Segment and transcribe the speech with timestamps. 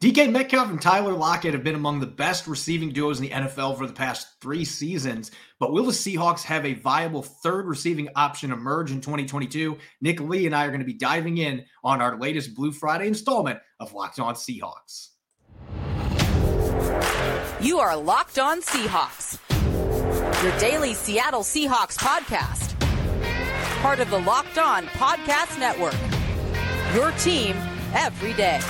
[0.00, 3.76] DK Metcalf and Tyler Lockett have been among the best receiving duos in the NFL
[3.76, 5.30] for the past three seasons.
[5.58, 9.76] But will the Seahawks have a viable third receiving option emerge in 2022?
[10.00, 13.08] Nick Lee and I are going to be diving in on our latest Blue Friday
[13.08, 15.08] installment of Locked On Seahawks.
[17.60, 19.38] You are Locked On Seahawks,
[20.42, 22.74] your daily Seattle Seahawks podcast,
[23.82, 25.94] part of the Locked On Podcast Network.
[26.94, 27.54] Your team
[27.92, 28.60] every day.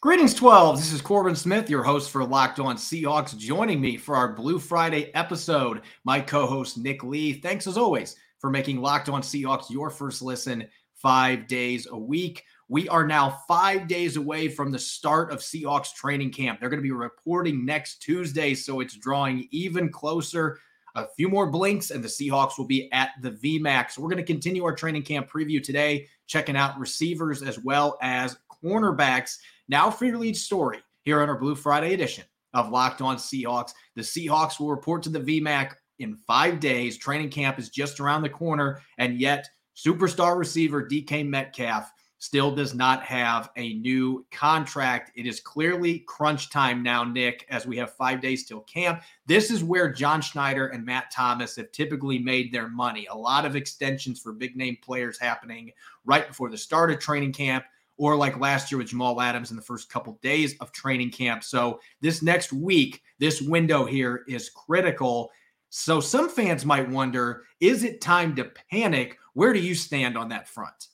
[0.00, 0.78] Greetings, 12.
[0.78, 3.36] This is Corbin Smith, your host for Locked On Seahawks.
[3.38, 7.34] Joining me for our Blue Friday episode, my co host, Nick Lee.
[7.34, 10.66] Thanks as always for making Locked On Seahawks your first listen
[10.96, 12.42] five days a week.
[12.70, 16.60] We are now five days away from the start of Seahawks training camp.
[16.60, 20.60] They're going to be reporting next Tuesday, so it's drawing even closer.
[20.94, 23.98] A few more blinks, and the Seahawks will be at the VMAC.
[23.98, 28.38] we're going to continue our training camp preview today, checking out receivers as well as
[28.62, 29.38] cornerbacks.
[29.68, 32.22] Now for your lead story here on our Blue Friday edition
[32.54, 33.72] of Locked On Seahawks.
[33.96, 36.98] The Seahawks will report to the VMAC in five days.
[36.98, 42.74] Training camp is just around the corner, and yet superstar receiver DK Metcalf still does
[42.74, 45.10] not have a new contract.
[45.16, 49.02] It is clearly crunch time now, Nick, as we have five days till camp.
[49.26, 53.06] This is where John Schneider and Matt Thomas have typically made their money.
[53.10, 55.72] A lot of extensions for big name players happening
[56.04, 57.64] right before the start of training camp
[57.96, 61.42] or like last year with Jamal Adams in the first couple days of training camp.
[61.42, 65.30] So this next week, this window here is critical.
[65.70, 69.16] So some fans might wonder, is it time to panic?
[69.32, 70.88] Where do you stand on that front?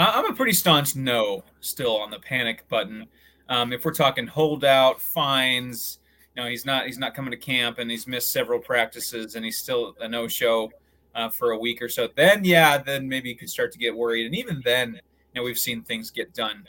[0.00, 3.06] I'm a pretty staunch no still on the panic button.
[3.48, 5.98] Um, if we're talking holdout, fines,
[6.36, 9.44] you know, he's not he's not coming to camp and he's missed several practices and
[9.44, 10.70] he's still a no show
[11.14, 12.08] uh, for a week or so.
[12.14, 14.26] Then yeah, then maybe you could start to get worried.
[14.26, 15.00] And even then,
[15.38, 16.64] know, we've seen things get done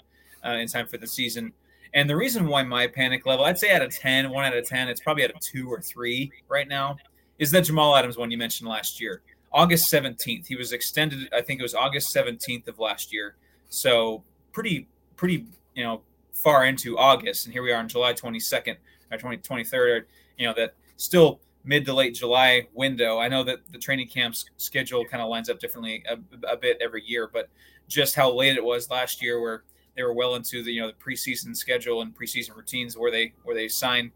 [0.45, 1.51] uh, in time for the season.
[1.93, 4.65] And the reason why my panic level, I'd say out of 10, one out of
[4.65, 6.97] 10, it's probably at a two or three right now,
[7.39, 9.21] is that Jamal Adams one you mentioned last year.
[9.51, 10.47] August 17th.
[10.47, 13.35] He was extended, I think it was August 17th of last year.
[13.69, 15.45] So pretty, pretty,
[15.75, 16.01] you know,
[16.33, 17.45] far into August.
[17.45, 18.77] And here we are on July 22nd
[19.11, 20.05] or 20, 23rd,
[20.37, 23.19] you know, that still mid to late July window.
[23.19, 26.17] I know that the training camp's schedule kind of lines up differently a,
[26.47, 27.49] a bit every year, but
[27.87, 29.63] just how late it was last year, where
[29.95, 33.33] they were well into the you know the preseason schedule and preseason routines where they
[33.43, 34.11] where they signed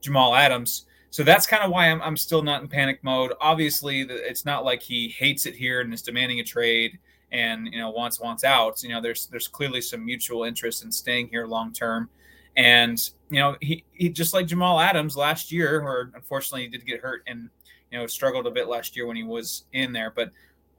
[0.00, 0.86] Jamal Adams.
[1.10, 3.32] So that's kind of why I'm, I'm still not in panic mode.
[3.40, 6.98] Obviously, it's not like he hates it here and is demanding a trade
[7.30, 8.82] and you know wants wants out.
[8.82, 12.08] You know, there's there's clearly some mutual interest in staying here long term.
[12.56, 12.98] And
[13.30, 17.00] you know, he, he just like Jamal Adams last year, or unfortunately he did get
[17.00, 17.48] hurt and
[17.90, 20.12] you know struggled a bit last year when he was in there.
[20.14, 20.32] But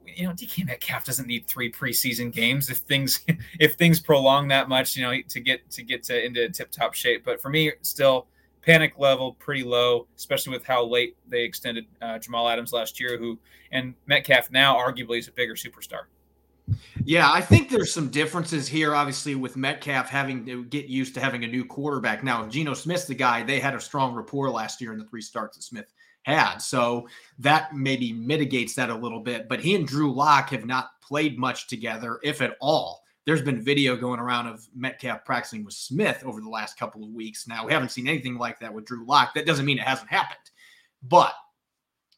[0.06, 3.26] you know, DK Metcalf doesn't need three preseason games if things
[3.60, 6.94] if things prolong that much, you know, to get to get to into tip top
[6.94, 7.24] shape.
[7.24, 8.28] But for me, still
[8.70, 13.18] panic level pretty low, especially with how late they extended uh, Jamal Adams last year,
[13.18, 13.40] who
[13.72, 16.04] and Metcalf now arguably is a bigger superstar.
[17.04, 21.20] Yeah, I think there's some differences here, obviously, with Metcalf having to get used to
[21.20, 22.24] having a new quarterback.
[22.24, 25.06] Now, if Geno Smith's the guy, they had a strong rapport last year in the
[25.06, 25.92] three starts that Smith
[26.22, 26.60] had.
[26.60, 27.08] So
[27.40, 29.50] that maybe mitigates that a little bit.
[29.50, 33.04] But he and Drew Lock have not played much together, if at all.
[33.30, 37.12] There's been video going around of Metcalf practicing with Smith over the last couple of
[37.12, 37.48] weeks.
[37.48, 39.36] Now, we haven't seen anything like that with Drew Lock.
[39.36, 40.40] That doesn't mean it hasn't happened.
[41.04, 41.36] But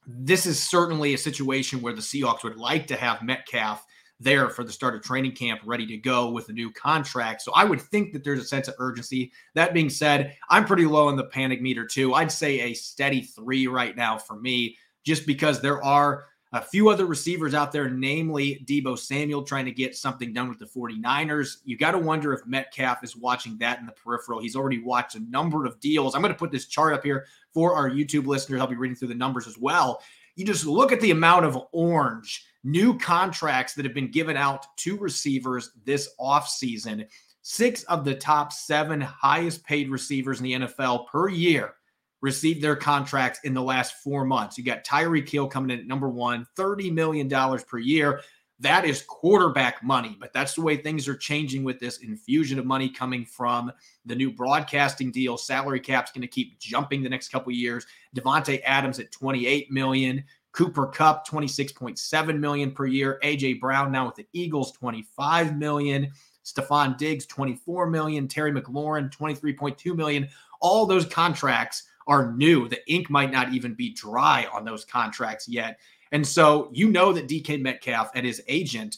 [0.07, 3.85] this is certainly a situation where the Seahawks would like to have Metcalf
[4.21, 7.41] there for the start of training camp, ready to go with a new contract.
[7.41, 9.33] So I would think that there's a sense of urgency.
[9.53, 12.13] That being said, I'm pretty low on the panic meter too.
[12.13, 16.89] I'd say a steady three right now for me, just because there are a few
[16.89, 21.57] other receivers out there, namely Deebo Samuel, trying to get something done with the 49ers.
[21.63, 24.41] You got to wonder if Metcalf is watching that in the peripheral.
[24.41, 26.13] He's already watched a number of deals.
[26.13, 28.59] I'm going to put this chart up here for our YouTube listeners.
[28.59, 30.01] I'll be reading through the numbers as well.
[30.35, 34.65] You just look at the amount of orange new contracts that have been given out
[34.77, 37.07] to receivers this offseason.
[37.43, 41.75] Six of the top seven highest paid receivers in the NFL per year
[42.21, 44.57] received their contracts in the last four months.
[44.57, 48.21] You got Tyreek Hill coming in at number one, $30 million per year.
[48.59, 52.65] That is quarterback money, but that's the way things are changing with this infusion of
[52.65, 53.71] money coming from
[54.05, 55.35] the new broadcasting deal.
[55.35, 57.87] Salary cap's going to keep jumping the next couple years.
[58.15, 60.23] Davante Adams at 28 million.
[60.51, 63.19] Cooper Kupp 26.7 million per year.
[63.23, 66.11] AJ Brown now with the Eagles, 25 million.
[66.45, 68.27] Stefon Diggs, 24 million.
[68.27, 70.27] Terry McLaurin, 23.2 million.
[70.59, 72.67] All those contracts are new.
[72.67, 75.79] The ink might not even be dry on those contracts yet.
[76.11, 78.97] And so you know that DK Metcalf and his agent,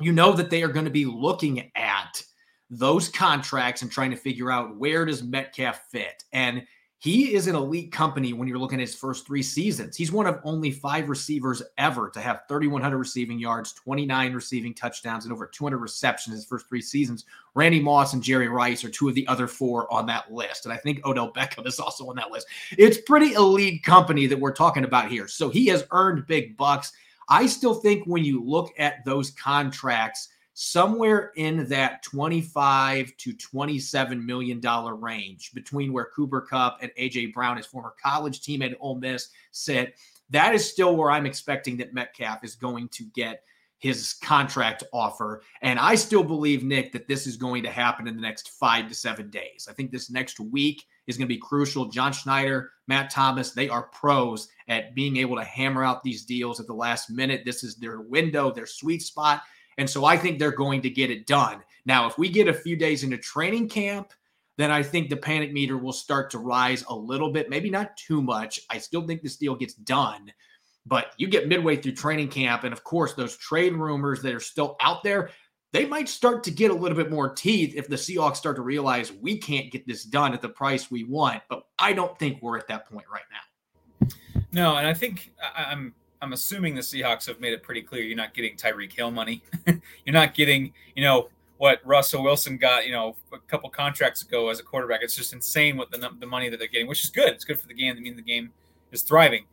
[0.00, 2.20] you know that they are going to be looking at
[2.68, 6.24] those contracts and trying to figure out where does Metcalf fit.
[6.32, 6.66] And
[7.00, 9.96] he is an elite company when you're looking at his first three seasons.
[9.96, 15.24] He's one of only five receivers ever to have 3,100 receiving yards, 29 receiving touchdowns,
[15.24, 17.24] and over 200 receptions his first three seasons.
[17.54, 20.66] Randy Moss and Jerry Rice are two of the other four on that list.
[20.66, 22.48] And I think Odell Beckham is also on that list.
[22.76, 25.26] It's pretty elite company that we're talking about here.
[25.26, 26.92] So he has earned big bucks.
[27.30, 30.28] I still think when you look at those contracts,
[30.62, 37.32] somewhere in that 25 to 27 million dollar range between where Cooper Kupp and AJ
[37.32, 39.94] Brown, his former college teammate at Ole Miss, sit.
[40.28, 43.42] That is still where I'm expecting that Metcalf is going to get
[43.78, 45.40] his contract offer.
[45.62, 48.86] And I still believe, Nick, that this is going to happen in the next five
[48.88, 49.66] to seven days.
[49.68, 51.86] I think this next week is going to be crucial.
[51.86, 56.60] John Schneider, Matt Thomas, they are pros at being able to hammer out these deals
[56.60, 57.46] at the last minute.
[57.46, 59.40] This is their window, their sweet spot.
[59.80, 61.62] And so I think they're going to get it done.
[61.86, 64.12] Now, if we get a few days into training camp,
[64.58, 67.96] then I think the panic meter will start to rise a little bit, maybe not
[67.96, 68.60] too much.
[68.68, 70.30] I still think this deal gets done.
[70.84, 74.40] But you get midway through training camp, and of course, those trade rumors that are
[74.40, 75.30] still out there,
[75.72, 78.62] they might start to get a little bit more teeth if the Seahawks start to
[78.62, 81.42] realize we can't get this done at the price we want.
[81.48, 84.08] But I don't think we're at that point right now.
[84.52, 88.16] No, and I think I'm I'm assuming the Seahawks have made it pretty clear you're
[88.16, 89.42] not getting Tyreek Hill money.
[89.66, 94.48] you're not getting, you know, what Russell Wilson got, you know, a couple contracts ago
[94.48, 95.00] as a quarterback.
[95.02, 97.28] It's just insane what the the money that they're getting, which is good.
[97.28, 97.96] It's good for the game.
[97.96, 98.52] I mean, the game
[98.92, 99.44] is thriving.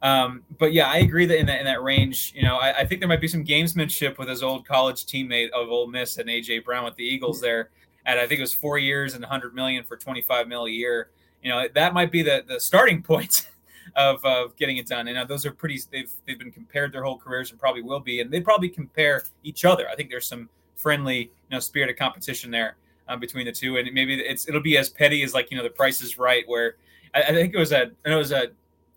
[0.00, 2.84] Um, but yeah, I agree that in that in that range, you know, I, I,
[2.84, 6.28] think there might be some gamesmanship with his old college teammate of Ole Miss and
[6.28, 7.70] AJ Brown with the Eagles there.
[8.06, 11.10] At I think it was four years and 100 million for 25 mil a year.
[11.42, 13.48] You know, that might be the the starting point
[13.96, 15.08] of, of getting it done.
[15.08, 15.80] And uh, those are pretty.
[15.90, 19.24] They've they've been compared their whole careers and probably will be, and they probably compare
[19.44, 19.88] each other.
[19.88, 22.76] I think there's some friendly, you know, spirit of competition there
[23.08, 25.62] um, between the two, and maybe it's it'll be as petty as like you know
[25.62, 26.76] the Price is Right, where
[27.14, 28.48] I, I think it was a it was a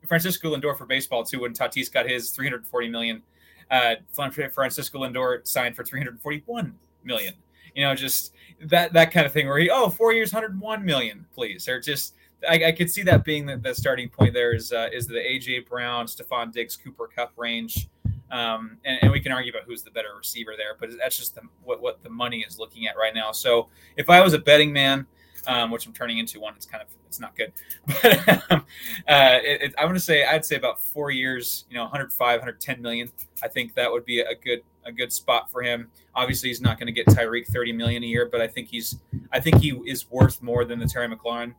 [0.08, 3.22] Francisco Lindor for baseball too when Tatis got his 340 million.
[3.70, 6.74] Uh, Francisco Lindor signed for 341
[7.04, 7.34] million.
[7.74, 8.34] You know, just
[8.66, 12.16] that that kind of thing where he oh four years 101 million, please, or just
[12.48, 14.34] I, I could see that being the, the starting point.
[14.34, 17.90] There is uh, is the AJ Brown, Stefon Diggs, Cooper Kupp range,
[18.32, 21.36] um, and, and, we can argue about who's the better receiver there, but that's just
[21.36, 23.32] the, what what the money is looking at right now.
[23.32, 23.68] So
[23.98, 25.06] if I was a betting man,
[25.48, 27.52] um, which I'm turning into one, it's kind of it's not good,
[27.88, 28.66] but um,
[29.08, 32.40] uh, it, it, I want to say I'd say about four years, you know, 105,
[32.40, 33.12] 110 million.
[33.44, 35.90] I think that would be a good a good spot for him.
[36.16, 38.98] Obviously, he's not going to get Tyreek 30 million a year, but I think he's
[39.32, 41.54] I think he is worth more than the Terry McLaurin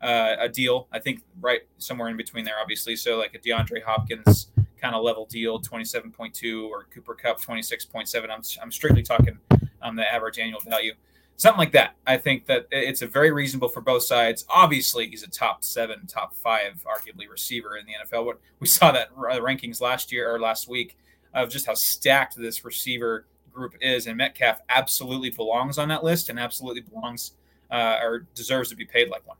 [0.00, 0.88] uh, a deal.
[0.92, 2.96] I think right somewhere in between there, obviously.
[2.96, 4.48] So like a DeAndre Hopkins
[4.80, 8.30] kind of level deal, 27.2 or Cooper Kupp 26.7.
[8.30, 9.38] I'm, I'm strictly talking
[9.82, 10.92] um, the average annual value.
[11.36, 11.94] Something like that.
[12.04, 14.44] I think that it's a very reasonable for both sides.
[14.48, 18.24] Obviously, he's a top seven, top five, arguably receiver in the NFL.
[18.24, 20.96] What we saw that rankings last year or last week
[21.34, 26.28] of just how stacked this receiver group is, and Metcalf absolutely belongs on that list
[26.28, 27.32] and absolutely belongs
[27.70, 29.36] uh, or deserves to be paid like one.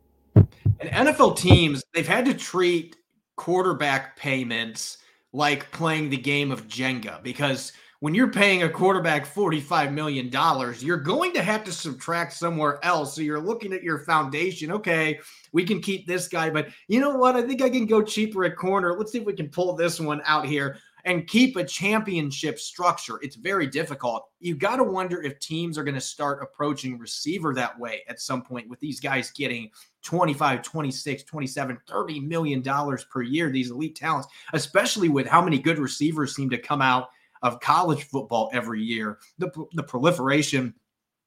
[0.81, 2.97] And NFL teams, they've had to treat
[3.37, 4.99] quarterback payments
[5.33, 10.31] like playing the game of Jenga because when you're paying a quarterback $45 million,
[10.81, 13.15] you're going to have to subtract somewhere else.
[13.15, 14.71] So you're looking at your foundation.
[14.71, 15.19] Okay,
[15.53, 17.35] we can keep this guy, but you know what?
[17.35, 18.97] I think I can go cheaper at corner.
[18.97, 23.19] Let's see if we can pull this one out here and keep a championship structure.
[23.23, 24.29] It's very difficult.
[24.41, 28.21] You got to wonder if teams are going to start approaching receiver that way at
[28.21, 29.71] some point with these guys getting
[30.09, 35.59] 25, 26, 27, 30 million dollars per year, these elite talents, especially with how many
[35.59, 37.11] good receivers seem to come out
[37.43, 39.19] of college football every year.
[39.37, 40.73] The, the proliferation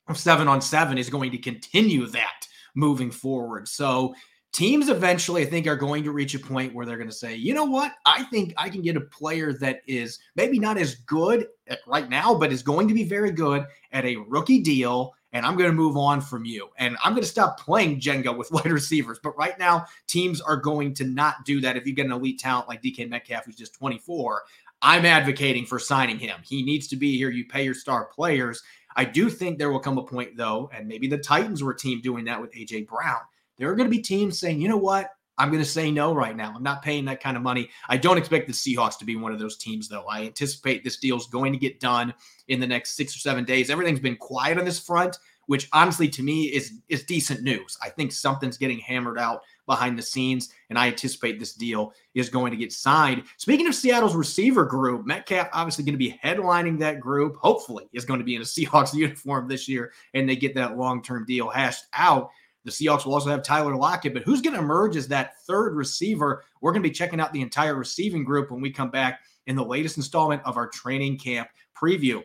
[0.07, 3.67] of seven on seven is going to continue that moving forward.
[3.67, 4.15] So
[4.51, 7.35] teams eventually, I think, are going to reach a point where they're going to say,
[7.35, 7.93] you know what?
[8.07, 11.45] I think I can get a player that is maybe not as good
[11.85, 15.13] right now, but is going to be very good at a rookie deal.
[15.33, 16.69] And I'm going to move on from you.
[16.77, 19.19] And I'm going to stop playing Jenga with wide receivers.
[19.21, 21.77] But right now, teams are going to not do that.
[21.77, 24.43] If you get an elite talent like DK Metcalf, who's just 24,
[24.81, 26.39] I'm advocating for signing him.
[26.43, 27.29] He needs to be here.
[27.29, 28.61] You pay your star players.
[28.95, 31.77] I do think there will come a point, though, and maybe the Titans were a
[31.77, 33.21] team doing that with AJ Brown
[33.61, 35.11] there are going to be teams saying, you know what?
[35.37, 36.53] I'm going to say no right now.
[36.55, 37.69] I'm not paying that kind of money.
[37.89, 40.05] I don't expect the Seahawks to be one of those teams, though.
[40.09, 42.13] I anticipate this deal is going to get done
[42.47, 43.69] in the next six or seven days.
[43.69, 47.77] Everything's been quiet on this front, which honestly to me is is decent news.
[47.81, 52.29] I think something's getting hammered out behind the scenes, and I anticipate this deal is
[52.29, 53.23] going to get signed.
[53.37, 57.37] Speaking of Seattle's receiver group, Metcalf obviously going to be headlining that group.
[57.37, 60.77] Hopefully, is going to be in a Seahawks uniform this year, and they get that
[60.77, 62.31] long term deal hashed out.
[62.63, 65.75] The Seahawks will also have Tyler Lockett, but who's going to emerge as that third
[65.75, 66.43] receiver?
[66.61, 69.55] We're going to be checking out the entire receiving group when we come back in
[69.55, 72.23] the latest installment of our training camp preview.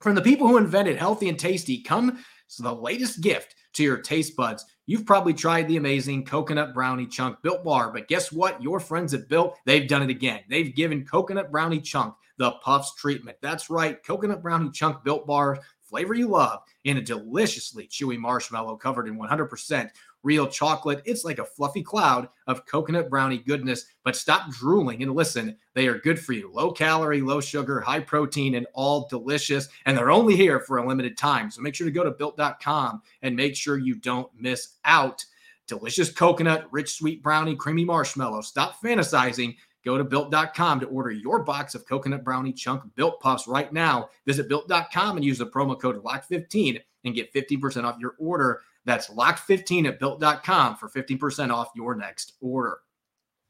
[0.00, 2.20] From the people who invented healthy and tasty comes
[2.58, 4.64] the latest gift to your taste buds.
[4.86, 8.60] You've probably tried the amazing coconut brownie chunk built bar, but guess what?
[8.60, 10.40] Your friends at Built, they've done it again.
[10.48, 13.36] They've given coconut brownie chunk the puffs treatment.
[13.40, 15.60] That's right, coconut brownie chunk built bar
[15.90, 19.90] flavor you love in a deliciously chewy marshmallow covered in 100%
[20.22, 21.02] real chocolate.
[21.04, 23.86] It's like a fluffy cloud of coconut brownie goodness.
[24.04, 25.56] But stop drooling and listen.
[25.74, 26.50] They are good for you.
[26.52, 29.68] Low calorie, low sugar, high protein, and all delicious.
[29.86, 31.50] And they're only here for a limited time.
[31.50, 35.24] So make sure to go to built.com and make sure you don't miss out.
[35.66, 38.40] Delicious coconut, rich sweet brownie, creamy marshmallow.
[38.40, 39.56] Stop fantasizing.
[39.84, 44.08] Go to built.com to order your box of coconut brownie chunk built puffs right now.
[44.26, 48.60] Visit built.com and use the promo code LOCK15 and get 15% off your order.
[48.84, 52.78] That's LOCK15 at built.com for 15% off your next order.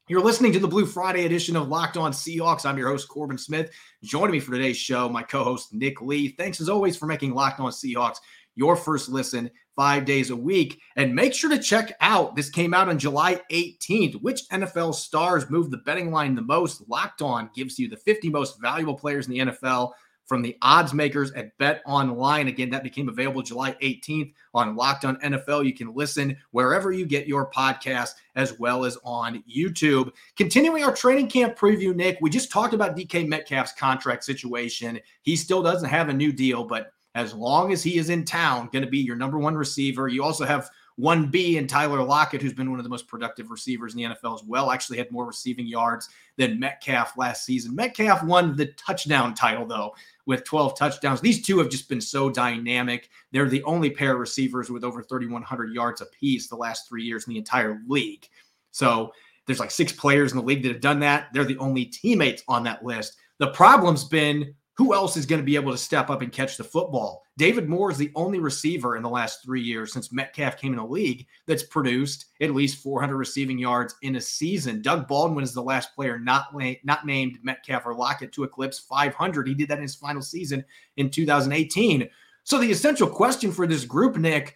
[0.07, 2.65] You're listening to the Blue Friday edition of Locked On Seahawks.
[2.65, 3.71] I'm your host, Corbin Smith.
[4.03, 6.29] Joining me for today's show, my co host, Nick Lee.
[6.29, 8.17] Thanks as always for making Locked On Seahawks
[8.55, 10.79] your first listen five days a week.
[10.95, 14.21] And make sure to check out this came out on July 18th.
[14.21, 16.87] Which NFL stars move the betting line the most?
[16.87, 19.91] Locked On gives you the 50 most valuable players in the NFL
[20.31, 22.47] from the odds makers at Bet Online.
[22.47, 25.65] Again, that became available July 18th on Locked On NFL.
[25.65, 30.11] You can listen wherever you get your podcast as well as on YouTube.
[30.37, 34.99] Continuing our training camp preview, Nick, we just talked about DK Metcalf's contract situation.
[35.23, 38.69] He still doesn't have a new deal, but as long as he is in town,
[38.71, 40.07] going to be your number one receiver.
[40.07, 43.93] You also have 1B and Tyler Lockett, who's been one of the most productive receivers
[43.93, 47.75] in the NFL as well, actually had more receiving yards than Metcalf last season.
[47.75, 51.19] Metcalf won the touchdown title, though, with 12 touchdowns.
[51.19, 53.09] These two have just been so dynamic.
[53.31, 57.25] They're the only pair of receivers with over 3,100 yards apiece the last three years
[57.25, 58.27] in the entire league.
[58.71, 59.11] So
[59.45, 61.27] there's like six players in the league that have done that.
[61.33, 63.17] They're the only teammates on that list.
[63.39, 66.57] The problem's been who else is going to be able to step up and catch
[66.57, 67.23] the football?
[67.37, 70.79] David Moore is the only receiver in the last three years since Metcalf came in
[70.79, 74.81] the league that's produced at least 400 receiving yards in a season.
[74.81, 76.47] Doug Baldwin is the last player not
[76.83, 79.47] not named Metcalf or Lockett to eclipse 500.
[79.47, 80.65] He did that in his final season
[80.97, 82.09] in 2018.
[82.43, 84.55] So the essential question for this group, Nick,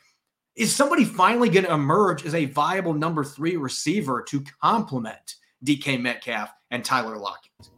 [0.56, 6.02] is somebody finally going to emerge as a viable number three receiver to complement DK
[6.02, 7.70] Metcalf and Tyler Lockett?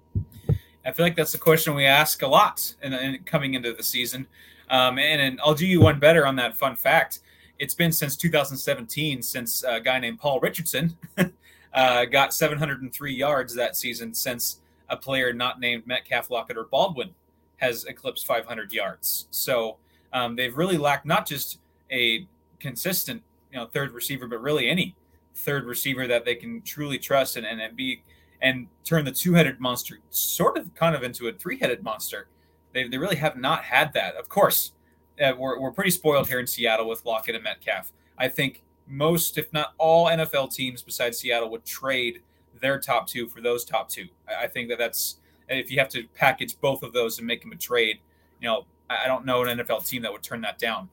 [0.88, 3.84] I feel like that's the question we ask a lot in, in coming into the
[3.84, 4.26] season.
[4.70, 7.20] Um, and, and, I'll do you one better on that fun fact.
[7.60, 10.98] It's been since 2017 since a guy named Paul Richardson
[11.74, 17.10] uh, got 703 yards that season since a player not named Metcalf, Lockett, or Baldwin
[17.58, 19.28] has eclipsed 500 yards.
[19.32, 19.78] So
[20.14, 21.60] um, they've really lacked not just
[21.92, 22.26] a
[22.60, 24.96] consistent, you know, third receiver, but really any
[25.36, 28.04] third receiver that they can truly trust and, and, and be–
[28.42, 32.28] and turn the two-headed monster sort of kind of into a three-headed monster.
[32.74, 34.16] They, they really have not had that.
[34.16, 34.74] Of course,
[35.22, 37.92] uh, we're, we're pretty spoiled here in Seattle with Lockett and Metcalf.
[38.18, 42.22] I think most, if not all, NFL teams besides Seattle would trade
[42.60, 44.08] their top two for those top two.
[44.28, 45.18] I think that that's
[45.50, 48.00] if you have to package both of those and make them a trade.
[48.42, 50.90] You know, I don't know an NFL team that would turn that down.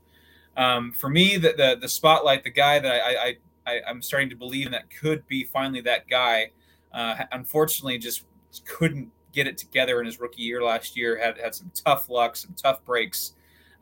[0.57, 3.37] Um, for me, the, the, the spotlight, the guy that I, I,
[3.67, 6.51] I I'm starting to believe that could be finally that guy
[6.95, 8.25] uh, unfortunately, just
[8.65, 11.19] couldn't get it together in his rookie year last year.
[11.19, 13.33] Had had some tough luck, some tough breaks,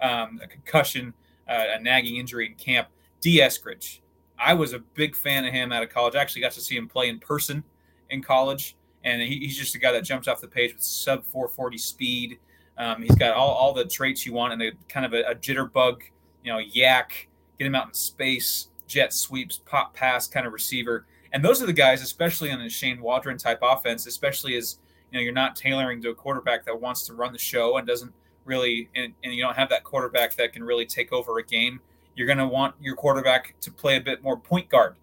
[0.01, 1.13] um, a concussion,
[1.49, 2.89] uh, a nagging injury in camp.
[3.21, 4.01] Dee Eskridge,
[4.39, 6.17] I was a big fan of him out of college.
[6.17, 7.63] I actually got to see him play in person
[8.11, 11.25] in college, and he, he's just a guy that jumps off the page with sub
[11.25, 12.39] 440 speed.
[12.79, 15.35] Um, he's got all, all the traits you want and a kind of a, a
[15.35, 16.01] jitterbug,
[16.43, 17.27] you know, YAC,
[17.59, 21.07] get him out in space, jet sweeps, pop pass kind of receiver.
[21.33, 24.79] And those are the guys, especially on a Shane Waldron type offense, especially as
[25.11, 27.87] you know you're not tailoring to a quarterback that wants to run the show and
[27.87, 28.13] doesn't
[28.45, 31.81] really, and, and you don't have that quarterback that can really take over a game.
[32.15, 34.97] You're going to want your quarterback to play a bit more point guard,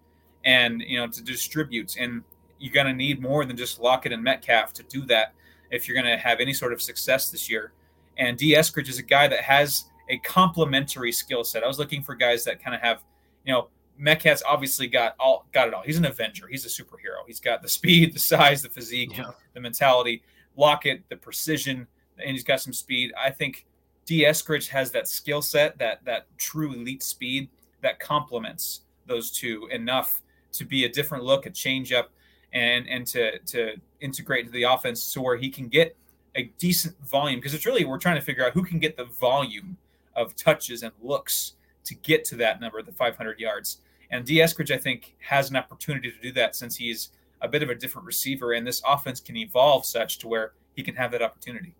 [0.44, 1.96] and you know to distribute.
[1.98, 2.22] And
[2.58, 5.32] you're going to need more than just Lockett and Metcalf to do that
[5.70, 7.72] if you're going to have any sort of success this year.
[8.18, 11.64] And Dee Eskridge is a guy that has a complementary skill set.
[11.64, 13.02] I was looking for guys that kind of have,
[13.44, 13.68] you know,
[14.00, 15.82] Metcalf's obviously got all got it all.
[15.82, 16.46] He's an Avenger.
[16.46, 17.22] He's a superhero.
[17.26, 19.30] He's got the speed, the size, the physique, yeah.
[19.54, 20.22] the mentality.
[20.56, 21.86] Lockett, the precision,
[22.18, 23.12] and he's got some speed.
[23.18, 23.66] I think
[24.06, 27.48] Dee Eskridge has that skill set, that that true elite speed
[27.82, 32.10] that complements those two enough to be a different look, a change up,
[32.52, 35.96] and and to to integrate into the offense to where he can get
[36.36, 39.04] a decent volume because it's really we're trying to figure out who can get the
[39.04, 39.76] volume
[40.14, 41.54] of touches and looks
[41.84, 43.78] to get to that number, the 500 yards.
[44.10, 47.62] And Dee Eskridge, I think, has an opportunity to do that since he's a bit
[47.62, 51.12] of a different receiver, and this offense can evolve such to where he can have
[51.12, 51.74] that opportunity.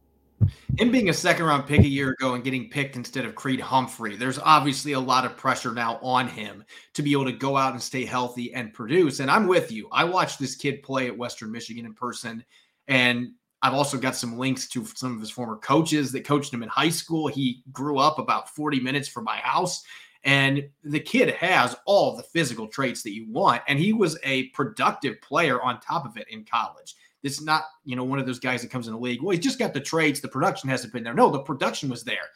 [0.79, 3.61] Him being a second round pick a year ago and getting picked instead of Creed
[3.61, 7.57] Humphrey, there's obviously a lot of pressure now on him to be able to go
[7.57, 9.21] out and stay healthy and produce.
[9.21, 9.89] And I'm with you.
[9.93, 12.43] I watched this kid play at Western Michigan in person,
[12.89, 13.33] and
[13.63, 16.71] I've also got some links to some of his former coaches that coached him in
[16.71, 17.27] high school.
[17.27, 19.85] He grew up about 40 minutes from my house.
[20.25, 23.63] And the kid has all the physical traits that you want.
[23.69, 26.95] And he was a productive player on top of it in college.
[27.23, 29.23] This is not, you know, one of those guys that comes in the league.
[29.23, 30.21] Well, he's just got the traits.
[30.21, 31.15] The production hasn't been there.
[31.15, 32.29] No, the production was there.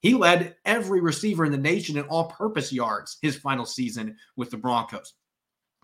[0.00, 4.50] He led every receiver in the nation in all purpose yards his final season with
[4.50, 5.14] the Broncos.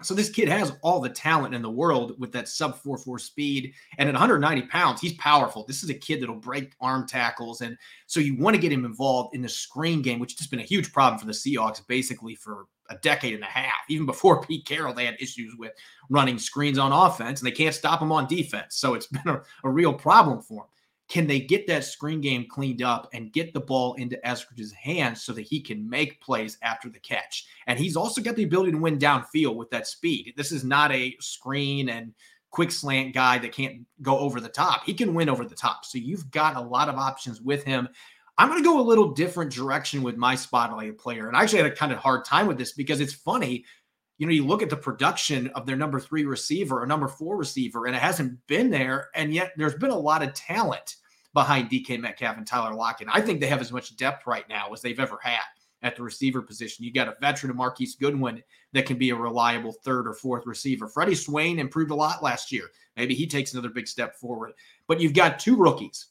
[0.03, 3.73] So this kid has all the talent in the world with that sub 4-4 speed.
[3.97, 5.65] And at 190 pounds, he's powerful.
[5.67, 7.61] This is a kid that'll break arm tackles.
[7.61, 10.61] And so you want to get him involved in the screen game, which has been
[10.61, 13.85] a huge problem for the Seahawks basically for a decade and a half.
[13.89, 15.73] Even before Pete Carroll, they had issues with
[16.11, 18.77] running screens on offense, and they can't stop him on defense.
[18.77, 20.69] So it's been a, a real problem for him.
[21.09, 25.23] Can they get that screen game cleaned up and get the ball into Eskridge's hands
[25.23, 27.47] so that he can make plays after the catch?
[27.67, 30.33] And he's also got the ability to win downfield with that speed.
[30.37, 32.15] This is not a screen and
[32.51, 34.85] quick slant guy that can't go over the top.
[34.85, 35.85] He can win over the top.
[35.85, 37.89] So you've got a lot of options with him.
[38.39, 41.29] I'm going to go a little different direction with my spotlight player.
[41.29, 43.65] And I actually had a kind of hard time with this because it's funny.
[44.19, 47.37] You know, you look at the production of their number three receiver or number four
[47.37, 49.09] receiver, and it hasn't been there.
[49.15, 50.97] And yet there's been a lot of talent
[51.33, 53.09] behind DK Metcalf and Tyler Lockett.
[53.11, 55.43] I think they have as much depth right now as they've ever had
[55.83, 56.85] at the receiver position.
[56.85, 58.43] You got a veteran of Marquise Goodwin
[58.73, 60.89] that can be a reliable third or fourth receiver.
[60.89, 62.71] Freddie Swain improved a lot last year.
[62.97, 64.53] Maybe he takes another big step forward.
[64.87, 66.07] But you've got two rookies,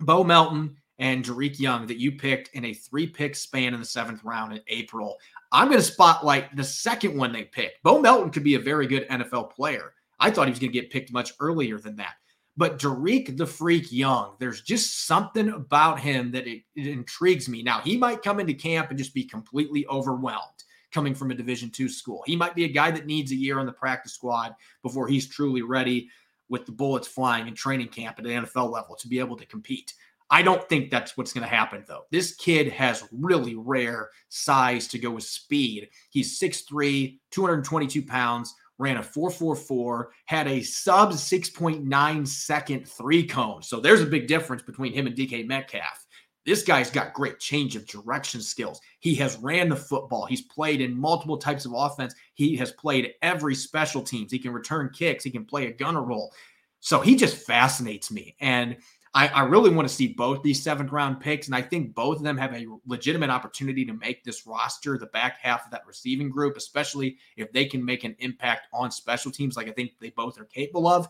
[0.00, 3.86] Bo Melton and Dareke Young that you picked in a three pick span in the
[3.86, 5.18] seventh round in April.
[5.50, 7.82] I'm going to spotlight the second one they picked.
[7.82, 9.94] Bo Melton could be a very good NFL player.
[10.20, 12.14] I thought he was going to get picked much earlier than that.
[12.56, 17.64] But Dareke the Freak Young, there's just something about him that it, it intrigues me.
[17.64, 20.62] Now, he might come into camp and just be completely overwhelmed
[20.92, 22.22] coming from a Division two school.
[22.26, 25.26] He might be a guy that needs a year on the practice squad before he's
[25.26, 26.10] truly ready
[26.48, 29.46] with the bullets flying in training camp at the NFL level to be able to
[29.46, 29.94] compete.
[30.32, 32.06] I don't think that's what's going to happen, though.
[32.10, 35.90] This kid has really rare size to go with speed.
[36.08, 43.62] He's 6'3, 222 pounds, ran a 4.44, had a sub 6.9 second three cone.
[43.62, 46.06] So there's a big difference between him and DK Metcalf.
[46.46, 48.80] This guy's got great change of direction skills.
[49.00, 50.24] He has ran the football.
[50.24, 52.14] He's played in multiple types of offense.
[52.32, 54.32] He has played every special teams.
[54.32, 55.24] He can return kicks.
[55.24, 56.32] He can play a gunner role.
[56.80, 58.34] So he just fascinates me.
[58.40, 58.78] And
[59.14, 62.16] I, I really want to see both these seventh round picks, and I think both
[62.16, 65.86] of them have a legitimate opportunity to make this roster, the back half of that
[65.86, 69.92] receiving group, especially if they can make an impact on special teams, like I think
[70.00, 71.08] they both are capable of.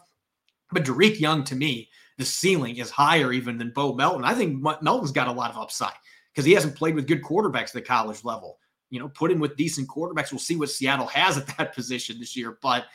[0.73, 4.25] But Dareke Young, to me, the ceiling is higher even than Bo Melton.
[4.25, 5.95] I think Melton's got a lot of upside
[6.33, 8.59] because he hasn't played with good quarterbacks at the college level.
[8.91, 10.33] You know, put him with decent quarterbacks.
[10.33, 12.59] We'll see what Seattle has at that position this year.
[12.63, 12.87] But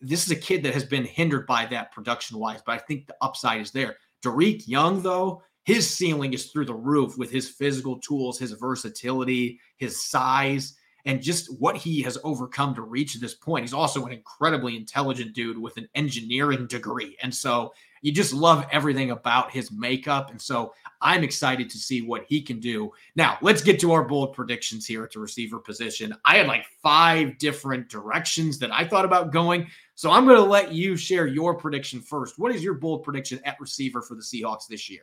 [0.00, 3.06] this is a kid that has been hindered by that production wise, but I think
[3.06, 3.96] the upside is there.
[4.22, 9.60] Dareke Young, though, his ceiling is through the roof with his physical tools, his versatility,
[9.76, 13.64] his size, and just what he has overcome to reach this point.
[13.64, 17.16] He's also an incredibly intelligent dude with an engineering degree.
[17.22, 20.30] And so you just love everything about his makeup.
[20.30, 22.90] And so I'm excited to see what he can do.
[23.14, 26.14] Now, let's get to our bold predictions here at the receiver position.
[26.24, 29.68] I had like five different directions that I thought about going.
[30.02, 32.36] So I'm going to let you share your prediction first.
[32.36, 35.02] What is your bold prediction at receiver for the Seahawks this year?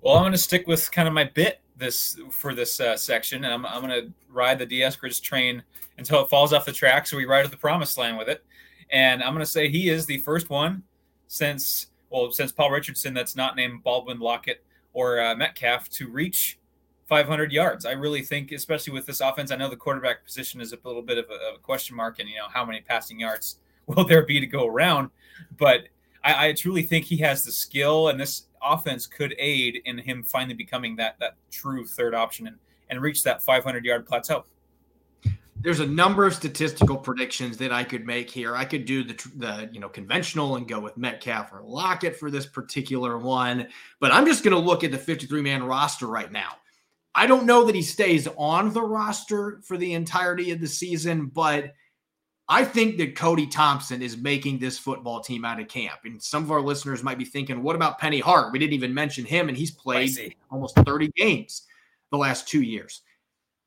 [0.00, 3.44] Well, I'm going to stick with kind of my bit this for this uh, section,
[3.44, 5.62] and I'm, I'm going to ride the Dee Eskridge train
[5.98, 8.42] until it falls off the track, so we ride to the promised land with it.
[8.88, 10.82] And I'm going to say he is the first one
[11.26, 16.58] since well since Paul Richardson that's not named Baldwin Lockett or uh, Metcalf to reach
[17.06, 17.86] 500 yards.
[17.86, 21.02] I really think, especially with this offense, I know the quarterback position is a little
[21.02, 24.04] bit of a, of a question mark, and you know how many passing yards will
[24.04, 25.10] there be to go around.
[25.58, 25.88] But
[26.24, 30.22] I, I, truly think he has the skill, and this offense could aid in him
[30.22, 32.56] finally becoming that that true third option and
[32.88, 34.44] and reach that 500 yard plateau
[35.60, 38.54] there's a number of statistical predictions that I could make here.
[38.54, 42.30] I could do the the you know conventional and go with Metcalf or Lockett for
[42.30, 43.66] this particular one,
[43.98, 46.56] but I'm just going to look at the 53 man roster right now.
[47.16, 51.26] I don't know that he stays on the roster for the entirety of the season,
[51.26, 51.72] but
[52.46, 56.00] I think that Cody Thompson is making this football team out of camp.
[56.04, 58.52] And some of our listeners might be thinking, what about Penny Hart?
[58.52, 61.62] We didn't even mention him, and he's played almost 30 games
[62.12, 63.00] the last two years.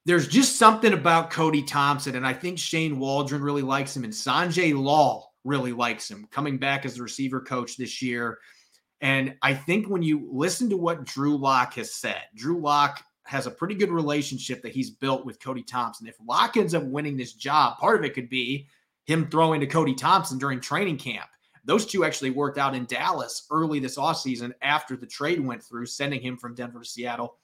[0.06, 4.14] There's just something about Cody Thompson, and I think Shane Waldron really likes him, and
[4.14, 8.38] Sanjay Lal really likes him coming back as the receiver coach this year.
[9.02, 13.46] And I think when you listen to what Drew Lock has said, Drew Lock has
[13.46, 16.08] a pretty good relationship that he's built with Cody Thompson.
[16.08, 18.68] If Lock ends up winning this job, part of it could be
[19.06, 21.30] him throwing to Cody Thompson during training camp.
[21.64, 25.86] Those two actually worked out in Dallas early this offseason after the trade went through,
[25.86, 27.38] sending him from Denver to Seattle.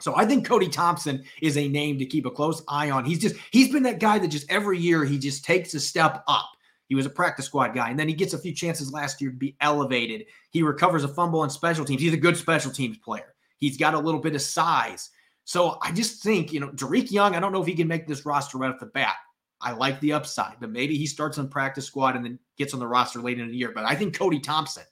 [0.00, 3.04] So I think Cody Thompson is a name to keep a close eye on.
[3.04, 6.24] He's just he's been that guy that just every year he just takes a step
[6.26, 6.50] up.
[6.88, 9.30] He was a practice squad guy, and then he gets a few chances last year
[9.30, 10.26] to be elevated.
[10.50, 12.02] He recovers a fumble on special teams.
[12.02, 13.32] He's a good special teams player.
[13.62, 15.10] He's got a little bit of size.
[15.44, 18.08] So I just think, you know, Dareke Young, I don't know if he can make
[18.08, 19.14] this roster right off the bat.
[19.60, 22.80] I like the upside, but maybe he starts on practice squad and then gets on
[22.80, 23.70] the roster late in the year.
[23.72, 24.82] But I think Cody Thompson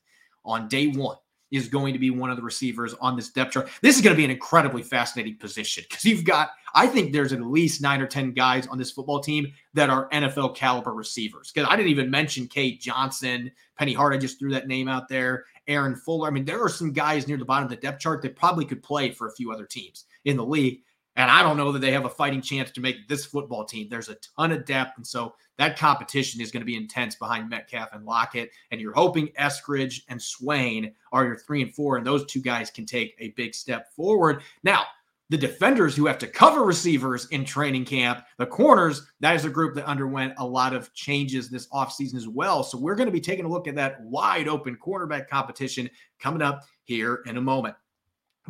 [0.45, 1.17] on day one
[1.51, 3.69] is going to be one of the receivers on this depth chart.
[3.83, 7.33] This is going to be an incredibly fascinating position because you've got, I think there's
[7.33, 11.51] at least nine or 10 guys on this football team that are NFL caliber receivers.
[11.51, 14.15] Because I didn't even mention Cade Johnson, Penny Hart.
[14.15, 15.45] I just threw that name out there.
[15.71, 16.29] Aaron Fuller.
[16.29, 18.65] I mean, there are some guys near the bottom of the depth chart that probably
[18.65, 20.83] could play for a few other teams in the league.
[21.17, 23.89] And I don't know that they have a fighting chance to make this football team.
[23.89, 24.93] There's a ton of depth.
[24.97, 28.51] And so that competition is going to be intense behind Metcalf and Lockett.
[28.71, 32.71] And you're hoping Eskridge and Swain are your three and four, and those two guys
[32.71, 34.43] can take a big step forward.
[34.63, 34.85] Now,
[35.31, 39.49] the defenders who have to cover receivers in training camp, the corners, that is a
[39.49, 42.65] group that underwent a lot of changes this offseason as well.
[42.65, 45.89] So we're going to be taking a look at that wide open cornerback competition
[46.19, 47.77] coming up here in a moment.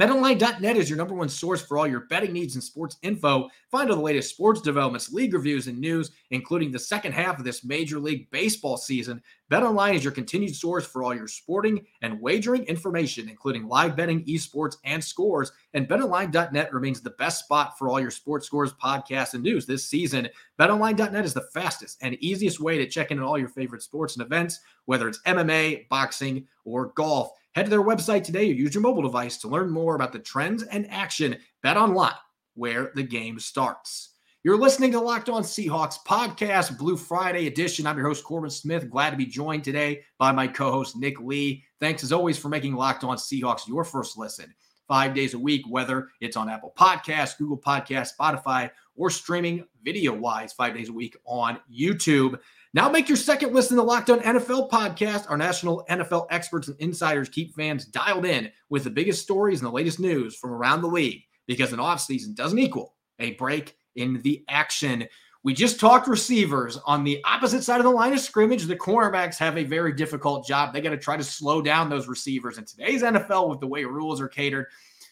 [0.00, 3.50] BetOnline.net is your number one source for all your betting needs and sports info.
[3.70, 7.44] Find all the latest sports developments, league reviews, and news, including the second half of
[7.44, 9.20] this Major League Baseball season.
[9.50, 14.24] BetOnline is your continued source for all your sporting and wagering information, including live betting,
[14.24, 15.52] esports, and scores.
[15.74, 19.86] And BetOnline.net remains the best spot for all your sports scores, podcasts, and news this
[19.86, 20.30] season.
[20.58, 24.16] BetOnline.net is the fastest and easiest way to check in on all your favorite sports
[24.16, 27.32] and events, whether it's MMA, boxing, or golf.
[27.54, 30.20] Head to their website today or use your mobile device to learn more about the
[30.20, 31.36] trends and action.
[31.62, 32.12] Bet online,
[32.54, 34.14] where the game starts.
[34.44, 37.86] You're listening to Locked On Seahawks podcast, Blue Friday edition.
[37.86, 38.88] I'm your host, Corbin Smith.
[38.88, 41.64] Glad to be joined today by my co host, Nick Lee.
[41.80, 44.54] Thanks as always for making Locked On Seahawks your first listen
[44.86, 50.12] five days a week, whether it's on Apple Podcasts, Google Podcasts, Spotify, or streaming video
[50.12, 52.38] wise five days a week on YouTube.
[52.72, 55.28] Now make your second listen to Locked On NFL podcast.
[55.28, 59.66] Our national NFL experts and insiders keep fans dialed in with the biggest stories and
[59.66, 64.22] the latest news from around the league because an offseason doesn't equal a break in
[64.22, 65.08] the action.
[65.42, 68.62] We just talked receivers on the opposite side of the line of scrimmage.
[68.62, 70.72] The cornerbacks have a very difficult job.
[70.72, 72.56] They got to try to slow down those receivers.
[72.56, 74.66] In today's NFL, with the way rules are catered,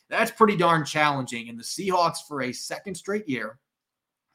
[0.08, 1.48] that's pretty darn challenging.
[1.48, 3.58] And the Seahawks, for a second straight year,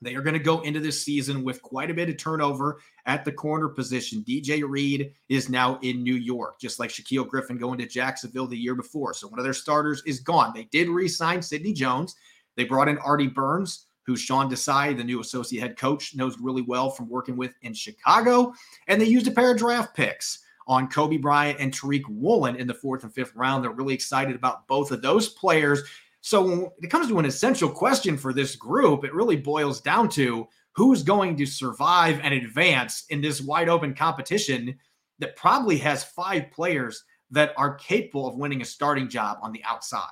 [0.04, 3.26] they are going to go into this season with quite a bit of turnover at
[3.26, 4.24] the corner position.
[4.28, 8.58] DJ Reed is now in New York, just like Shaquill Griffin going to Jacksonville the
[8.58, 9.13] year before.
[9.13, 10.52] So one of their starters is gone.
[10.54, 12.16] They did re sign Sidney Jones.
[12.56, 16.62] They brought in Artie Burns, who Sean Desai, the new associate head coach, knows really
[16.62, 18.54] well from working with in Chicago.
[18.88, 22.68] And they used a pair of draft picks on Coby Bryant and Tariq Woolen in
[22.68, 23.63] the fourth and fifth round.
[23.63, 25.84] They're really excited about both of those players.
[26.25, 30.07] So when it comes to an essential question for this group, it really boils down
[30.12, 34.79] to who's going to survive and advance in this wide open competition
[35.19, 39.62] that probably has five players that are capable of winning a starting job on the
[39.65, 40.07] outside.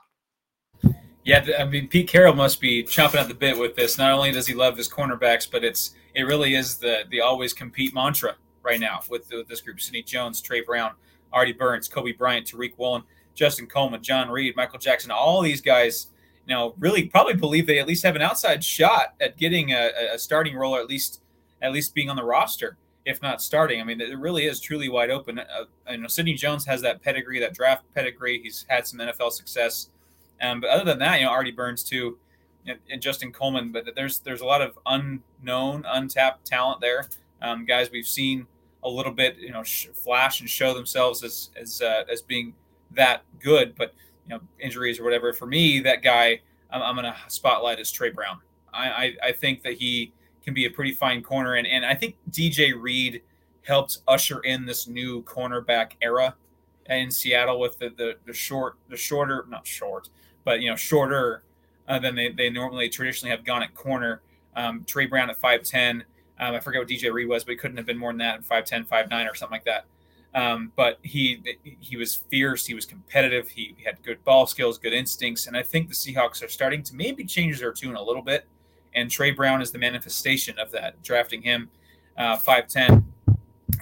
[1.24, 3.98] Yeah, I mean Pete Carroll must be chomping at the bit with this.
[3.98, 7.54] Not only does he love his cornerbacks, but it's it really is the the always
[7.54, 10.92] compete mantra right now with, with this group: Sidney Jones, Tre Brown,
[11.32, 13.04] Artie Burns, Coby Bryant, Tariq Woolen.
[13.42, 16.12] Justin Coleman, John Reid, Michael Jackson, all these guys,
[16.46, 19.90] you know, really probably believe they at least have an outside shot at getting a,
[20.14, 21.24] a starting role, or at least
[21.64, 23.82] at least being on the roster, if not starting.
[23.82, 25.40] I mean, it really is truly wide open.
[25.40, 28.40] Uh, you know, Sidney Jones has that pedigree, that draft pedigree.
[28.44, 29.90] He's had some NFL success,
[30.40, 32.20] um, but other than that, you know, Artie Burns too,
[32.68, 33.72] and, and Justin Coleman.
[33.72, 37.10] But there's there's a lot of unknown, untapped talent there.
[37.42, 38.46] Um, guys we've seen
[38.84, 42.54] a little bit, you know, sh- flash and show themselves as as uh, as being
[42.96, 43.94] that good, but
[44.28, 45.34] you know, injuries or whatever.
[45.34, 48.40] For me, that guy I'm, I'm going to spotlight is Tre Brown.
[48.74, 51.96] I, I, I think that he can be a pretty fine corner, and and I
[51.96, 53.22] think DJ Reed
[53.64, 56.36] helped usher in this new cornerback era
[56.88, 60.10] in Seattle with the the, the short the shorter not short
[60.44, 61.44] but you know shorter
[61.88, 64.22] uh, than they, they normally traditionally have gone at corner.
[64.56, 66.04] Um, Tre Brown at five ten.
[66.40, 68.42] Um, I forget what DJ Reed was, but he couldn't have been more than that,
[68.42, 69.86] 5'10", 5'9", or something like that.
[70.34, 71.44] Um, but he
[71.80, 72.66] he was fierce.
[72.66, 73.50] He was competitive.
[73.50, 76.96] He, had good ball skills, good instincts, and I think the Seahawks are starting to
[76.96, 78.46] maybe change their tune a little bit.
[78.94, 81.02] And Tre Brown is the manifestation of that.
[81.04, 81.70] Drafting him
[82.18, 83.12] uh, five ten,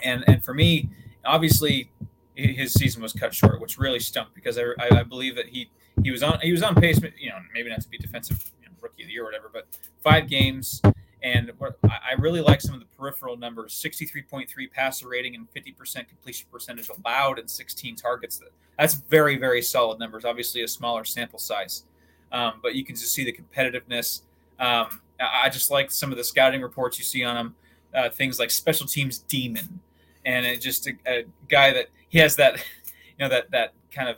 [0.03, 0.89] and and for me,
[1.23, 1.91] obviously,
[2.35, 5.69] his season was cut short, which really stunk because I, I, I believe that he
[6.03, 6.99] he was on he was on pace.
[7.19, 9.51] You know, maybe not to be defensive you know, rookie of the year or whatever,
[9.53, 9.67] but
[10.03, 10.81] five games
[11.21, 11.51] and
[11.83, 16.89] I really like some of the peripheral numbers 63.3 passer rating and 50% completion percentage
[16.89, 18.41] allowed and 16 targets.
[18.77, 20.23] That's very, very solid numbers.
[20.23, 21.83] Obviously, a smaller sample size,
[22.31, 24.21] um, but you can just see the competitiveness.
[24.59, 27.55] Um, I just like some of the scouting reports you see on him,
[27.93, 29.81] uh, things like special teams demon,
[30.25, 32.55] and it just a, a, guy that he has that,
[33.17, 34.17] you know, that that kind of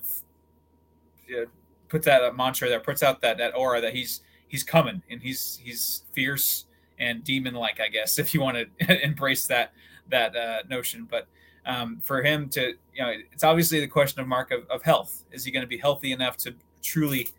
[1.32, 1.46] uh,
[1.90, 5.60] puts that mantra there, puts out that that aura that he's he's coming and he's
[5.64, 6.66] he's fierce
[7.02, 9.74] and demon like, I guess, if you want to embrace that
[10.10, 11.08] that uh, notion.
[11.10, 11.28] But
[11.66, 15.26] um, for him to, you know, it's obviously the question of mark of, of health.
[15.32, 17.30] Is he going to be healthy enough to truly,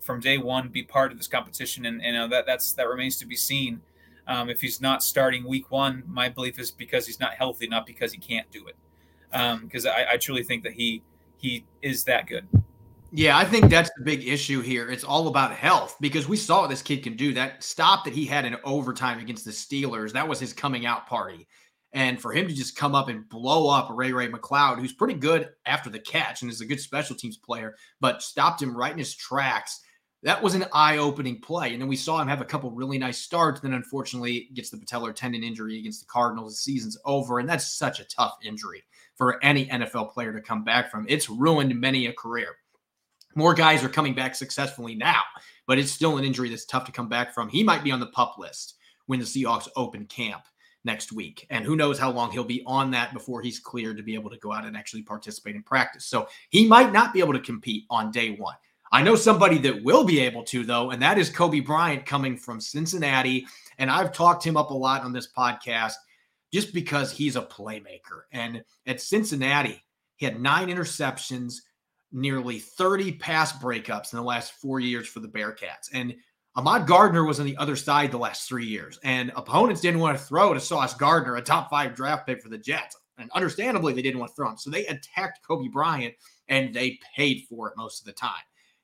[0.00, 1.86] from day one, be part of this competition?
[1.86, 3.82] And, you know, that that's that remains to be seen.
[4.26, 7.86] Um, if he's not starting week one, my belief is because he's not healthy, not
[7.86, 8.76] because he can't do it.
[9.62, 11.02] Because um, I, I truly think that he
[11.36, 12.46] he is that good.
[13.12, 14.88] Yeah, I think that's the big issue here.
[14.88, 17.34] It's all about health because we saw what this kid can do.
[17.34, 21.08] That stop that he had in overtime against the Steelers, that was his coming out
[21.08, 21.48] party.
[21.92, 25.14] And for him to just come up and blow up Ray Ray McCloud, who's pretty
[25.14, 28.92] good after the catch and is a good special teams player, but stopped him right
[28.92, 29.80] in his tracks.
[30.22, 31.72] That was an eye-opening play.
[31.72, 33.60] And then we saw him have a couple really nice starts.
[33.60, 36.52] Then unfortunately gets the patellar tendon injury against the Cardinals.
[36.52, 37.40] The season's over.
[37.40, 38.84] And that's such a tough injury
[39.16, 41.06] for any NFL player to come back from.
[41.08, 42.54] It's ruined many a career.
[43.34, 45.22] More guys are coming back successfully now,
[45.66, 47.48] but it's still an injury that's tough to come back from.
[47.48, 48.74] He might be on the pup list
[49.06, 50.42] when the Seahawks open camp
[50.84, 51.46] next week.
[51.50, 54.30] And who knows how long he'll be on that before he's cleared to be able
[54.30, 56.06] to go out and actually participate in practice.
[56.06, 58.56] So he might not be able to compete on day one.
[58.92, 62.36] I know somebody that will be able to, though, and that is Coby Bryant coming
[62.36, 63.46] from Cincinnati.
[63.78, 65.94] And I've talked him up a lot on this podcast
[66.52, 68.22] just because he's a playmaker.
[68.32, 69.84] And at Cincinnati,
[70.16, 71.58] he had nine interceptions,
[72.12, 75.88] nearly 30 pass breakups in the last four years for the Bearcats.
[75.92, 76.14] And
[76.56, 80.18] Ahmad Gardner was on the other side the last three years, and opponents didn't want
[80.18, 82.96] to throw to Sauce Gardner, a top five draft pick for the Jets.
[83.18, 84.56] And understandably, they didn't want to throw him.
[84.56, 86.14] So they attacked Coby Bryant
[86.48, 88.42] and they paid for it most of the time.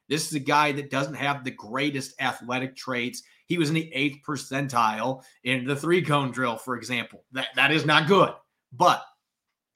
[0.09, 3.23] This is a guy that doesn't have the greatest athletic traits.
[3.47, 7.25] He was in the eighth percentile in the three cone drill, for example.
[7.33, 8.33] That, that is not good.
[8.73, 9.03] But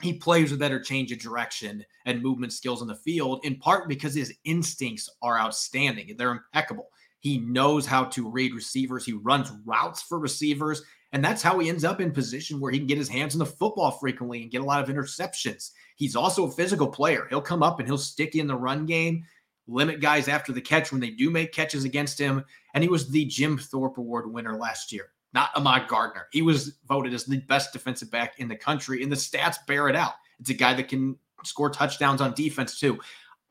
[0.01, 3.89] he plays with better change of direction and movement skills in the field, in part
[3.89, 6.15] because his instincts are outstanding.
[6.17, 6.89] They're impeccable.
[7.21, 9.05] He knows how to read receivers.
[9.05, 10.83] He runs routes for receivers.
[11.13, 13.41] And that's how he ends up in position where he can get his hands on
[13.41, 15.71] the football frequently and get a lot of interceptions.
[15.97, 17.27] He's also a physical player.
[17.29, 19.25] He'll come up and he'll stick in the run game,
[19.67, 22.45] limit guys after the catch when they do make catches against him.
[22.75, 26.27] And he was the Jim Thorpe Award winner last year not Ahmad Gardner.
[26.33, 29.88] He was voted as the best defensive back in the country, and the stats bear
[29.88, 30.14] it out.
[30.38, 32.99] It's a guy that can score touchdowns on defense, too.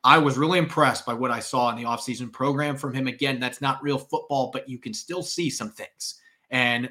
[0.02, 3.06] I was really impressed by what I saw in the offseason program from him.
[3.06, 6.20] Again, that's not real football, but you can still see some things.
[6.50, 6.88] And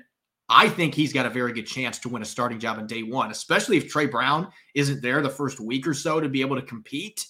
[0.48, 3.04] I think he's got a very good chance to win a starting job on day
[3.04, 6.56] one, especially if Tre Brown isn't there the first week or so to be able
[6.56, 7.26] to compete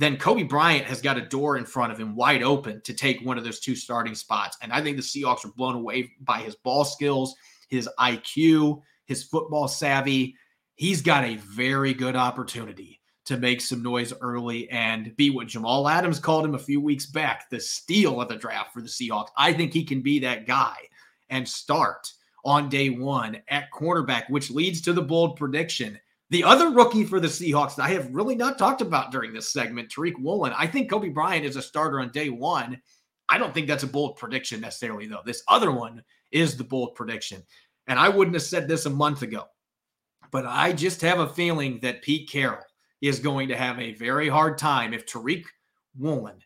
[0.00, 3.20] then Coby Bryant has got a door in front of him wide open to take
[3.20, 4.56] one of those two starting spots.
[4.62, 7.34] And I think the Seahawks are blown away by his ball skills,
[7.68, 10.36] his IQ, his football savvy.
[10.74, 15.86] He's got a very good opportunity to make some noise early and be what Jamal
[15.86, 19.28] Adams called him a few weeks back the steal of the draft for the Seahawks.
[19.36, 20.76] I think he can be that guy
[21.28, 22.10] and start
[22.42, 27.20] on day one at cornerback, which leads to the bold prediction the other rookie for
[27.20, 30.54] the Seahawks that I have really not talked about during this segment, Tariq Woolen.
[30.56, 32.80] I think Coby Bryant is a starter on day one.
[33.28, 35.22] I don't think that's a bold prediction necessarily, though.
[35.24, 37.42] This other one is the bold prediction.
[37.88, 39.44] And I wouldn't have said this a month ago,
[40.30, 42.64] but I just have a feeling that Pete Carroll
[43.00, 45.44] is going to have a very hard time if Tariq
[45.98, 46.38] Woolen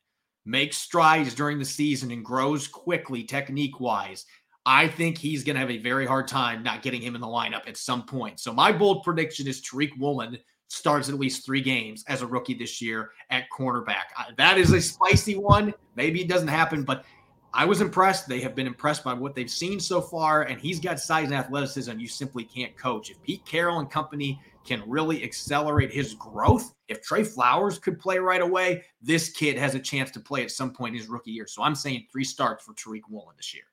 [0.47, 4.25] makes strides during the season and grows quickly technique wise
[4.67, 7.27] I think he's going to have a very hard time not getting him in the
[7.27, 8.41] lineup at some point.
[8.41, 12.55] So my bold prediction is Tariq Woolen starts at least three games as a rookie
[12.55, 14.05] this year at cornerback.
[14.37, 15.75] That is a spicy one.
[15.97, 17.05] Maybe it doesn't happen, but
[17.53, 18.27] I was impressed.
[18.27, 21.35] They have been impressed by what they've seen so far, and he's got size and
[21.35, 23.11] athleticism you simply can't coach.
[23.11, 28.19] If Pete Carroll and company can really accelerate his growth, if Tre Flowers could play
[28.19, 31.31] right away, this kid has a chance to play at some point in his rookie
[31.31, 31.47] year.
[31.47, 33.65] So I'm saying three starts for Tariq Woolen this year.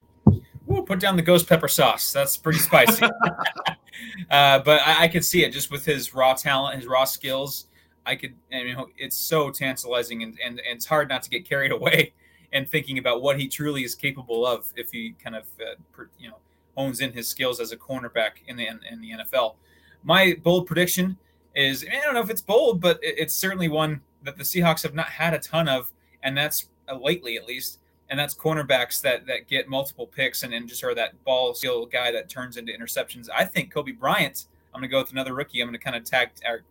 [0.71, 2.13] Ooh, put down the ghost pepper sauce.
[2.13, 3.05] That's pretty spicy.
[4.31, 7.67] uh, but I, I could see it just with his raw talent, his raw skills.
[8.05, 11.47] I could, I mean, it's so tantalizing, and, and, and it's hard not to get
[11.47, 12.13] carried away
[12.53, 16.09] and thinking about what he truly is capable of if he kind of, uh, per,
[16.17, 16.37] you know,
[16.75, 19.55] hones in his skills as a cornerback in the in the NFL.
[20.03, 21.17] My bold prediction
[21.55, 24.93] is I don't know if it's bold, but it's certainly one that the Seahawks have
[24.93, 25.91] not had a ton of,
[26.23, 27.79] and that's uh, lately at least
[28.11, 31.85] and that's cornerbacks that that get multiple picks and, and just are that ball skill
[31.85, 33.29] guy that turns into interceptions.
[33.33, 34.45] I think Coby Bryant.
[34.73, 35.61] I'm going to go with another rookie.
[35.61, 36.63] I'm going to kind of tag or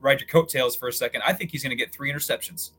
[0.00, 1.22] ride your coattails for a second.
[1.26, 2.70] I think he's going to get three interceptions.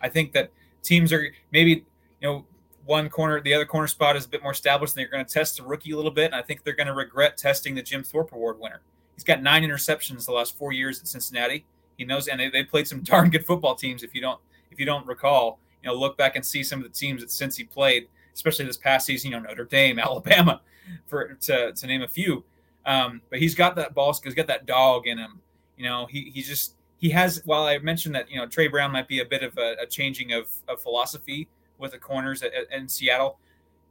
[0.00, 0.50] I think that
[0.82, 2.46] teams are maybe you know
[2.86, 5.32] one corner, the other corner spot is a bit more established, and they're going to
[5.32, 6.26] test the rookie a little bit.
[6.26, 8.80] And I think they're going to regret testing the Jim Thorpe Award winner.
[9.14, 11.64] He's got nine interceptions the last four years at Cincinnati.
[11.98, 14.04] He knows, and they, they played some darn good football teams.
[14.04, 16.84] If you don't, if you don't recall, you know, look back and see some of
[16.84, 20.60] the teams that since he played, especially this past season, you know, Notre Dame, Alabama,
[21.06, 22.44] for to, to name a few.
[22.84, 25.40] Um, but he's got that ball, he's got that dog in him.
[25.76, 27.42] You know, he he just he has.
[27.44, 29.86] While I mentioned that you know Tre Brown might be a bit of a, a
[29.86, 33.38] changing of, of philosophy with the corners at, at, in Seattle,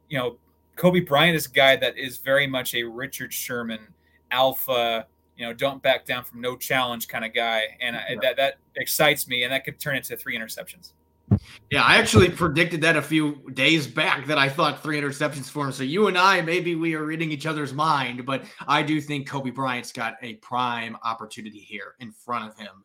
[0.08, 0.38] you know,
[0.76, 3.80] Coby Bryant is a guy that is very much a Richard Sherman
[4.30, 5.06] alpha.
[5.36, 8.54] You know, don't back down from no challenge kind of guy, and I, that that
[8.74, 10.92] excites me, and that could turn into three interceptions.
[11.70, 15.66] Yeah, I actually predicted that a few days back that I thought three interceptions for
[15.66, 15.72] him.
[15.72, 19.28] So you and I, maybe we are reading each other's mind, but I do think
[19.28, 22.84] Coby Bryant's got a prime opportunity here in front of him.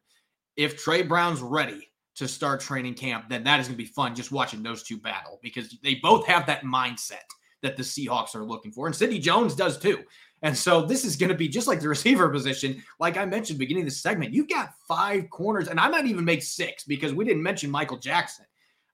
[0.57, 4.15] If Tre Brown's ready to start training camp, then that is going to be fun
[4.15, 7.27] just watching those two battle because they both have that mindset
[7.61, 8.87] that the Seahawks are looking for.
[8.87, 10.03] And Sidney Jones does too.
[10.41, 12.83] And so this is going to be just like the receiver position.
[12.99, 16.25] Like I mentioned beginning of the segment, you've got five corners, and I might even
[16.25, 18.45] make six because we didn't mention Michael Jackson.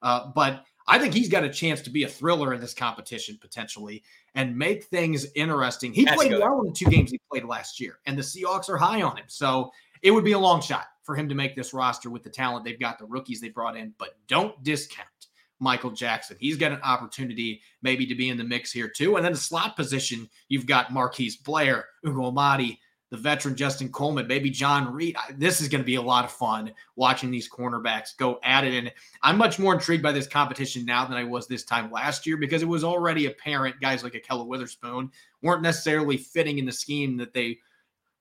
[0.02, 3.38] Uh, but I think he's got a chance to be a thriller in this competition
[3.42, 4.04] potentially
[4.36, 5.92] and make things interesting.
[5.92, 6.42] He That's played good.
[6.42, 9.18] well in the two games he played last year, and the Seahawks are high on
[9.18, 9.26] him.
[9.28, 12.30] So it would be a long shot for him to make this roster with the
[12.30, 15.08] talent they've got, the rookies they brought in, but don't discount
[15.60, 16.38] Michael Jackson.
[16.40, 19.16] He's got an opportunity maybe to be in the mix here too.
[19.16, 24.28] And then the slot position, you've got Marquise Blair, Ugo Amadi, the veteran Justin Coleman,
[24.28, 25.16] maybe John Reid.
[25.36, 28.74] This is going to be a lot of fun watching these cornerbacks go at it.
[28.74, 28.92] And
[29.24, 32.36] I'm much more intrigued by this competition now than I was this time last year
[32.38, 35.10] because it was already apparent guys like Ahkello Witherspoon
[35.42, 37.60] weren't necessarily fitting in the scheme that they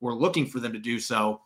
[0.01, 1.41] were looking for them to do so.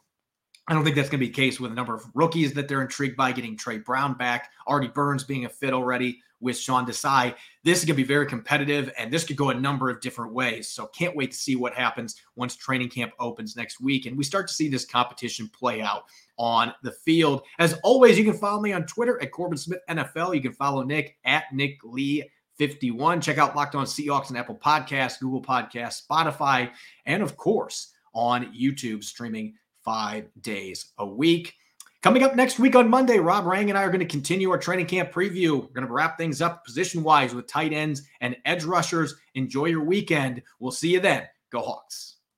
[0.70, 2.68] I don't think that's going to be the case with a number of rookies that
[2.68, 6.86] they're intrigued by getting Tre Brown back, Artie Burns being a fit already with Sean
[6.86, 7.34] Desai.
[7.64, 10.32] This is going to be very competitive and this could go a number of different
[10.32, 10.68] ways.
[10.68, 14.22] So can't wait to see what happens once training camp opens next week and we
[14.22, 16.04] start to see this competition play out
[16.38, 17.42] on the field.
[17.58, 20.36] As always, you can follow me on Twitter at Corbin Smith NFL.
[20.36, 23.20] You can follow Nick at Nick Lee 51.
[23.20, 26.70] Check out Locked On Seahawks and Apple Podcasts, Google Podcasts, Spotify,
[27.06, 29.54] and of course on YouTube streaming
[29.90, 31.52] five days a week.
[32.00, 34.56] Coming up next week on Monday, Rob Rang and I are going to continue our
[34.56, 35.62] training camp preview.
[35.62, 39.16] We're going to wrap things up position wise with tight ends and edge rushers.
[39.34, 40.42] Enjoy your weekend.
[40.60, 41.24] We'll see you then.
[41.50, 42.18] Go Hawks.